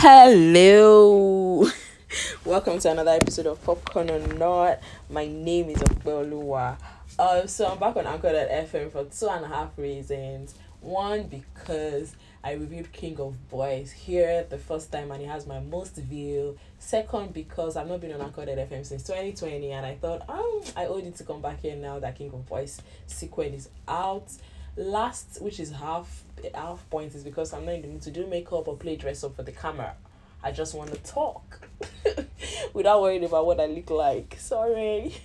[0.00, 1.68] Hello,
[2.44, 4.78] welcome to another episode of Popcorn or Not.
[5.10, 6.76] My name is Okbeoluwa.
[7.18, 10.54] Uh, so I'm back on Anchor.fm for two and a half reasons.
[10.80, 12.14] One, because
[12.44, 16.56] I reviewed King of Boys here the first time and it has my most view.
[16.78, 21.06] Second, because I've not been on Anchor.fm since 2020 and I thought, um, I owed
[21.06, 24.30] it to come back here now that King of Boys sequel is out.
[24.78, 26.22] Last, which is half
[26.54, 29.24] half point, is because I'm not in the mood to do makeup or play dress
[29.24, 29.94] up for the camera.
[30.42, 31.68] I just want to talk
[32.72, 34.36] without worrying about what I look like.
[34.38, 35.14] Sorry.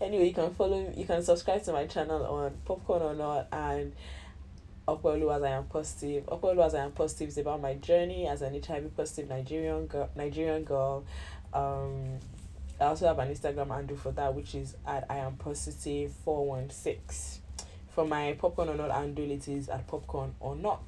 [0.00, 3.92] Anyway, you can follow, you can subscribe to my channel on Popcorn or Not and
[4.86, 6.24] Okweolu as I am positive.
[6.26, 10.08] Okweolu as I am positive is about my journey as an HIV positive Nigerian girl.
[10.16, 11.04] Nigerian girl.
[11.52, 12.18] Um,
[12.80, 16.46] I also have an Instagram handle for that, which is at I am positive four
[16.46, 17.40] one six.
[17.98, 20.84] For my popcorn or not handle, it is at popcorn or not.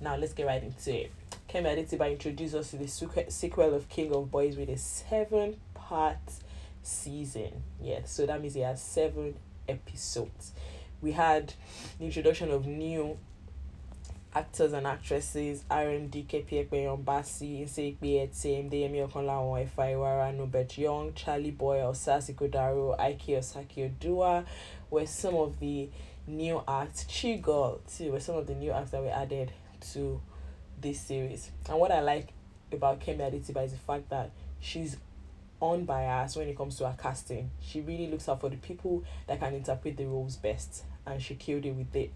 [0.00, 1.10] Now let's get right into it.
[1.48, 6.20] Kemi Adetiba introduced us to the sequel of King of Boys with a seven part
[6.80, 7.64] season.
[7.82, 9.34] Yeah, so that means it has seven
[9.68, 10.52] episodes.
[11.02, 11.54] We had
[11.98, 13.18] the introduction of new
[14.32, 21.50] actors and actresses RMD Keppy Ekpenyong Bassey, Nse Ikpe-Etim, Deyemi Okanlawon, Efaiwara, Norbert Young, Charly
[21.50, 24.44] Boy, Osas Ighodaro, Ike Osaki Odua
[24.88, 25.88] were some of the
[26.26, 27.04] new acts.
[27.04, 29.52] Chi Girl too were some of the new acts that were added
[29.92, 30.20] to
[30.80, 31.50] this series.
[31.68, 32.28] And what I like
[32.72, 34.30] about Kemi Adetiba is the fact that
[34.60, 34.96] she's
[35.60, 37.50] unbiased when it comes to her casting.
[37.60, 41.34] She really looks out for the people that can interpret the roles best, and she
[41.34, 42.12] killed it with it.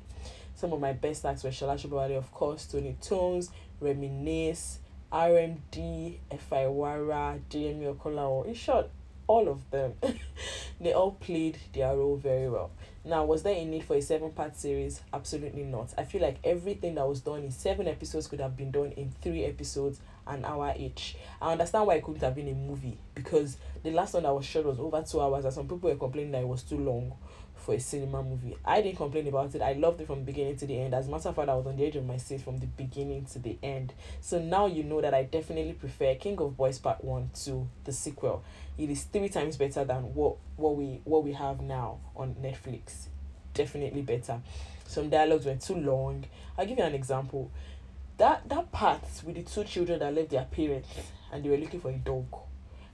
[0.54, 4.80] Some of my best acts were Sobowale, of course, Toni Tones, Reminisce,
[5.12, 8.46] RMD, Efa Iwara, Deyemi Okanlawon.
[8.46, 8.90] In short,
[9.28, 9.94] all of them.
[10.80, 12.70] they all played their role very well.
[13.08, 15.00] Now, was there a need for a seven part series?
[15.14, 15.94] Absolutely not.
[15.96, 19.12] I feel like everything that was done in seven episodes could have been done in
[19.22, 21.16] three episodes, an hour each.
[21.40, 24.44] I understand why it couldn't have been a movie because the last one that was
[24.44, 27.14] shot was over two hours, and some people were complaining that it was too long
[27.58, 28.56] for a cinema movie.
[28.64, 29.62] I didn't complain about it.
[29.62, 30.94] I loved it from beginning to the end.
[30.94, 32.66] As a matter of fact, I was on the edge of my seat from the
[32.66, 33.92] beginning to the end.
[34.20, 37.92] So now you know that I definitely prefer King of Boys Part 1 to the
[37.92, 38.42] sequel.
[38.76, 43.06] It is three times better than what, what we what we have now on Netflix.
[43.54, 44.40] Definitely better.
[44.86, 46.24] Some dialogues were too long.
[46.56, 47.50] I'll give you an example.
[48.16, 50.88] That that part with the two children that left their parents
[51.32, 52.26] and they were looking for a dog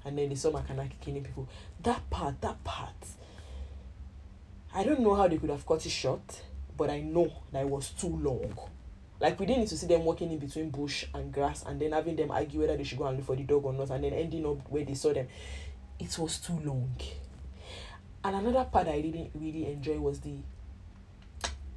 [0.04, 1.48] and then they saw Makanaki killing people.
[1.82, 2.92] That part, that part
[4.76, 6.42] I don't know how they could have cut it short,
[6.76, 8.58] but I know that it was too long.
[9.20, 11.92] Like we didn't need to see them walking in between bush and grass and then
[11.92, 14.02] having them argue whether they should go and look for the dog or not, and
[14.02, 15.28] then ending up where they saw them.
[16.00, 16.96] It was too long.
[18.24, 20.38] And another part I didn't really enjoy was the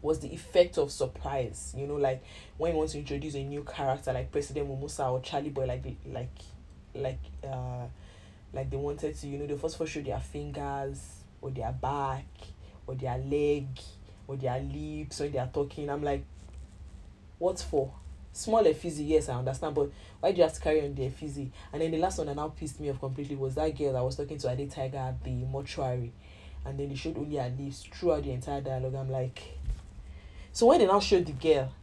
[0.02, 1.76] was the effect of surprise.
[1.78, 2.24] You know, like
[2.58, 5.84] when you want to introduce a new character like President Mumusa or Charly Boy, like
[5.84, 6.36] they, like
[6.96, 7.86] like uh
[8.54, 11.00] like they wanted to, you know, they first first show their fingers
[11.42, 12.26] or their back
[12.88, 13.68] or their leg
[14.28, 15.90] or their lips when they are talking.
[15.90, 16.24] I'm like,
[17.38, 17.94] what for?
[18.34, 19.90] Small effigy, yes, I understand, but
[20.20, 21.52] why do you have to carry on the effigy?
[21.74, 24.04] And then the last one that now pissed me off completely was that girl that
[24.04, 26.12] was talking to Ade Tiger at the mortuary,
[26.66, 28.96] and then they showed only her lips throughout the entire dialogue.
[28.96, 29.42] I'm like,
[30.52, 31.74] so when they now showed the girl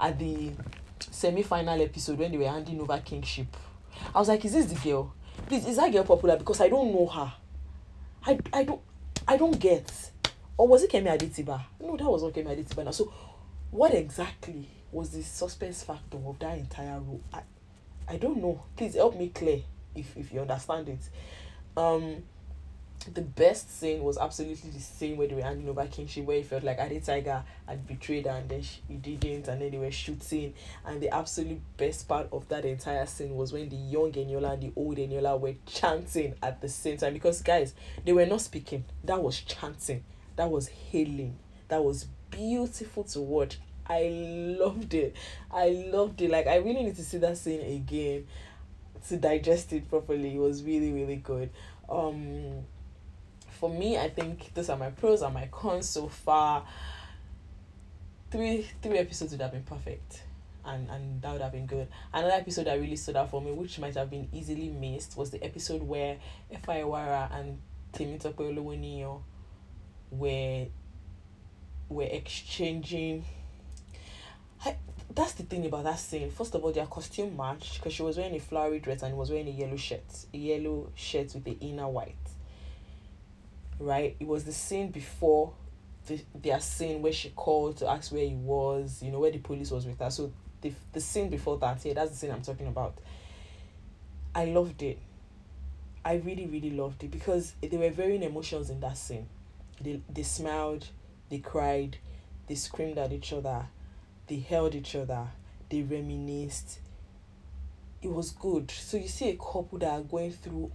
[0.00, 0.52] at the
[0.98, 3.54] semi-final episode when they were handing over kingship,
[4.14, 5.12] I was like, is this the girl?
[5.46, 6.36] Please, is that girl popular?
[6.38, 7.32] Because I don't know her.
[8.24, 8.80] I, I don't
[9.26, 9.92] I don't get
[10.62, 11.60] or was it Kemi Adetiba?
[11.80, 12.84] No, that was not Kemi Adetiba.
[12.84, 13.12] Now, so
[13.72, 17.20] what exactly was the suspense factor of that entire role?
[17.34, 17.40] I,
[18.06, 18.62] I don't know.
[18.76, 19.62] Please help me clear
[19.96, 21.00] if if you understand it.
[21.76, 22.22] Um,
[23.12, 26.46] the best scene was absolutely the same where they were handing over kingship, where it
[26.46, 29.78] felt like Ade Tiger had betrayed her and then she, he didn't, and then they
[29.78, 30.54] were shooting.
[30.86, 34.62] And the absolute best part of that entire scene was when the young Eniola and
[34.62, 37.74] the old Eniola were chanting at the same time because, guys,
[38.04, 40.04] they were not speaking, that was chanting
[40.36, 41.38] that was healing.
[41.68, 43.58] That was beautiful to watch.
[43.86, 44.08] I
[44.58, 45.16] loved it.
[45.50, 46.30] I loved it.
[46.30, 48.26] Like i really need to see that scene again
[49.08, 50.34] to digest it properly.
[50.36, 51.50] It was really really good.
[51.88, 52.64] Um
[53.48, 56.64] for me i think those are my pros and my cons so far.
[58.30, 60.22] Three three episodes would have been perfect
[60.64, 61.88] and and that would have been good.
[62.12, 65.30] Another episode that really stood out for me, which might have been easily missed, was
[65.30, 66.16] the episode where
[66.52, 67.58] Efa Iwara and
[67.92, 68.54] Temitope
[70.12, 70.66] were
[71.88, 73.24] were exchanging
[74.64, 74.76] I,
[75.14, 76.30] that's the thing about that scene.
[76.30, 79.30] First of all, their costume matched because she was wearing a flowery dress and was
[79.30, 82.14] wearing a yellow shirt, a yellow shirt with the inner white.
[83.80, 84.16] Right?
[84.20, 85.52] It was the scene before
[86.06, 89.38] the, their scene where she called to ask where he was, you know, where the
[89.38, 90.10] police was with her.
[90.10, 92.98] So the, the scene before that, yeah, that's the scene I'm talking about.
[94.34, 94.98] I loved it.
[96.04, 99.26] I really, really loved it because there were varying emotions in that scene.
[99.82, 100.88] They, they smiled,
[101.28, 101.98] they cried,
[102.46, 103.66] they screamed at each other,
[104.26, 105.28] they held each other,
[105.68, 106.78] they reminisced.
[108.00, 108.70] It was good.
[108.70, 110.72] So you see a couple that are going through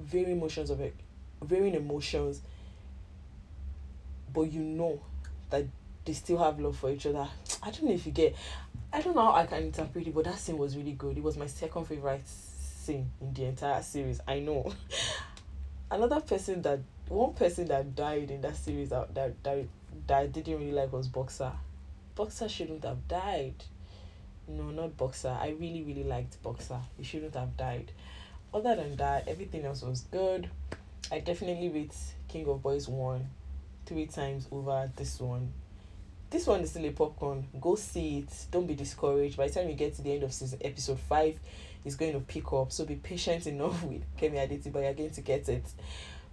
[0.00, 0.94] varying emotions of it,
[1.42, 2.40] varying emotions,
[4.32, 5.00] but you know
[5.50, 5.66] that
[6.04, 7.28] they still have love for each other.
[7.62, 8.34] I don't know if you get.
[8.92, 11.16] I don't know how I can interpret it, but that scene was really good.
[11.16, 14.20] It was my second favorite scene in the entire series.
[14.26, 14.72] I know.
[15.92, 16.80] Another person that
[17.10, 19.66] one person that died in that series that that that,
[20.06, 21.52] that I didn't really like was Boxer.
[22.14, 23.62] Boxer shouldn't have died.
[24.48, 25.36] No, not Boxer.
[25.38, 26.80] I really really liked Boxer.
[26.96, 27.92] He shouldn't have died.
[28.54, 30.48] Other than that, everything else was good.
[31.10, 31.94] I definitely rate
[32.26, 33.28] King of Boys one
[33.84, 35.52] three times over this one.
[36.32, 37.46] This one is still a popcorn.
[37.60, 38.46] Go see it.
[38.50, 39.36] Don't be discouraged.
[39.36, 41.38] By the time you get to the end of season episode five,
[41.84, 42.72] it's going to pick up.
[42.72, 45.66] So be patient enough with Kemi but you're going to get it.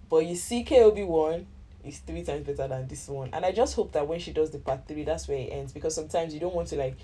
[0.08, 1.46] But you see, KOB one
[1.84, 4.50] is three times better than this one, and I just hope that when she does
[4.50, 5.72] the part three, that's where it ends.
[5.72, 6.96] Because sometimes you don't want to like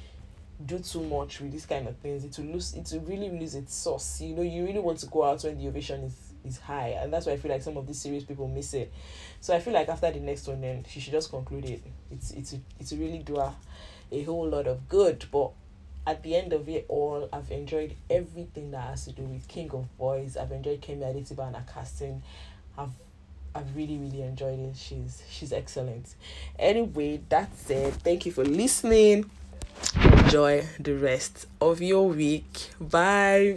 [0.64, 2.24] do too much with these kind of things.
[2.24, 2.72] It will lose.
[2.72, 4.22] It will really lose its sauce.
[4.22, 7.12] You know, you really want to go out when the ovation is is high, and
[7.12, 8.92] that's why I feel like some of these series people miss it.
[9.40, 11.82] So I feel like after the next one, then she should just conclude it.
[12.10, 13.54] It's it's it's really do a,
[14.12, 15.50] a whole lot of good, but
[16.06, 19.70] at the end of it all, I've enjoyed everything that has to do with King
[19.72, 20.36] of Boys.
[20.36, 22.22] I've enjoyed Kemi Adetiba and her casting.
[22.78, 22.90] I've
[23.54, 24.76] I've really really enjoyed it.
[24.76, 26.14] She's she's excellent.
[26.58, 27.94] Anyway, that's it.
[27.94, 29.30] Thank you for listening.
[30.02, 32.70] Enjoy the rest of your week.
[32.80, 33.56] Bye.